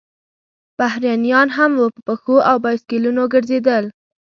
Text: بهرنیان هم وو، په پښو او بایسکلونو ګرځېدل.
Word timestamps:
بهرنیان 0.77 1.47
هم 1.57 1.71
وو، 1.75 1.87
په 1.95 2.01
پښو 2.07 2.35
او 2.49 2.55
بایسکلونو 2.63 3.23
ګرځېدل. 3.33 3.85